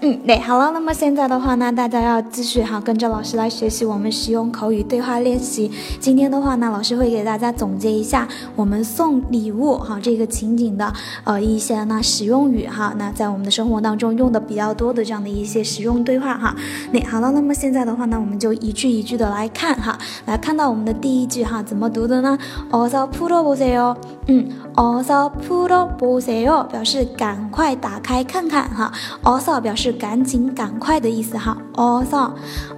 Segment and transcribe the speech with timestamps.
[0.00, 5.70] 嗯，对，好了，那么现在的话呢，大家要继续哈，跟着老师来学习我们实用口语对话练习。
[5.98, 10.92] 今天的话呢，老师会给大家总结一下我们送礼物哈这个情景的
[11.22, 16.54] 呃一些呢实用语哈，那在我们的生活当中用的比较多的这样的一些实用对话哈。
[16.92, 22.38] 那好了，那么现在的话呢，我们就一句一句的来看哈，来看到我们的第一句哈，怎么读的呢？
[22.70, 23.96] 어서풀어보세 요。
[24.26, 28.92] 嗯，어서풀어보세 요， 表示赶快打开看看哈。
[29.22, 31.56] 어서表示 赶紧、赶快的意思哈。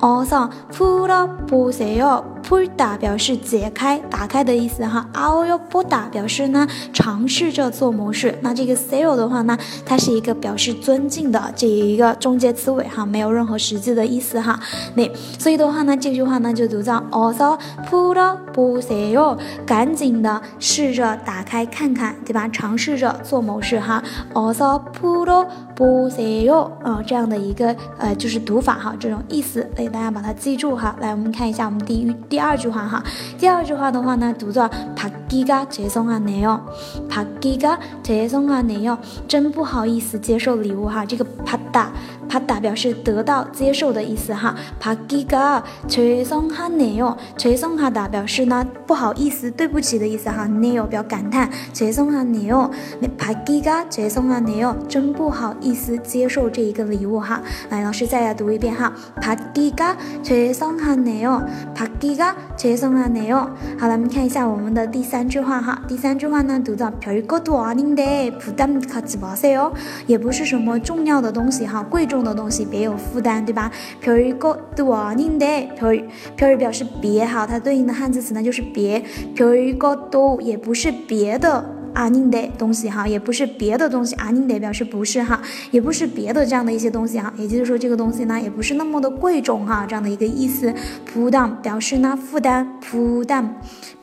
[0.00, 2.33] 어서어서풀어보세 요。
[2.47, 5.09] puta 表示解开、打开的意思哈。
[5.13, 8.37] a o y o puta 表示呢尝试着做某事。
[8.41, 14.59] 那这个 sero 的话呢，它是一个表示尊敬的这一个中介词尾哈，没有任何实际的意思哈。
[14.93, 17.57] 那所以的话呢，这句话呢就读作 also
[17.89, 22.47] puta p u s e o 赶紧的试着打开看看，对吧？
[22.49, 24.03] 尝试着做某事哈。
[24.33, 30.95] also puta p u s e o 嗯，这样的一个呃就是读法哈，这种意思，所大家把它记住哈。
[31.01, 32.15] 来，我们看一下我们第一。
[32.35, 33.01] 第二句话哈。
[33.39, 34.69] 第二句话的话呢，读作
[35.34, 36.60] 받기가죄송하네 요。
[37.08, 38.98] 받기가죄송하네 요。
[39.26, 41.04] 真不好意思接受礼物哈。
[41.04, 41.88] 这个받다
[42.28, 44.54] 받다表示得到、接受的意思哈。
[44.80, 47.16] 받기가죄송하네 요。
[47.36, 50.46] 죄송하다表示呢不好意思、对不起的意思哈。
[50.46, 52.70] 네요表感叹，죄송하네 요。
[53.00, 54.76] 那받기가죄송하네 요。
[54.88, 57.42] 真不好意思接受这一个礼物哈。
[57.70, 58.92] 来，老师再来读一遍哈。
[59.20, 61.42] 받기가죄송하네 요。
[61.74, 63.48] 받기가죄송하네 요。
[63.78, 65.82] 好了，我们看一下我们的第三 句话哈。
[65.88, 69.72] 第三句话呢，读作별것도아닌데부담갖지마세 요。
[70.06, 73.70] 也不是什么重要的东西哈，贵重的东西，别有负担，对吧？
[74.02, 76.04] 별것도아닌데 별，
[76.36, 79.02] 별表示别哈，它对应的汉字词呢就是别。
[79.36, 81.76] 별것도也不是别的。
[81.92, 85.42] 阿宁的东西哈，也不是别的东西，阿宁的表示不是哈，
[85.72, 90.72] 也不是别的这样的一些东西哈，也就是说这个东西呢，也不是那么的贵重哈，这样的一个意思。
[91.04, 93.56] 负担表示呢负担，负担。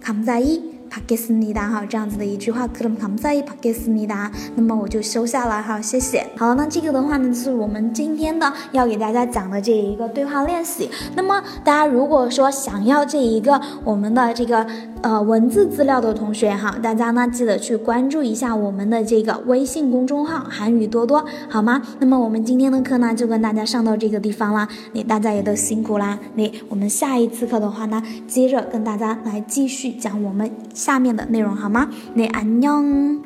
[0.02, 0.77] 卡姆萨伊。
[0.97, 6.27] 받겠습니다哈，这样子的一句话，그럼감사히받겠습니다那么我就收下了哈，谢谢。
[6.37, 10.91] 好，那这个的话呢，就是我们今天的要给大家讲的这一个对话练习。
[11.17, 14.67] 那么大家如果说想要这一个我们的这个
[15.02, 21.82] 呃文字资料的同学哈，大家呢记得去关注一下我们的这个微信公众号“韩语多多”，好吗？
[22.00, 26.18] 那么我们今天的课呢就跟大家上到这个地方啦，那大家也都辛苦啦。
[26.36, 31.90] 那我们下一次课的话呢，接着跟大家来继续讲我们下面的内容，好吗？
[32.14, 33.22] 那安녕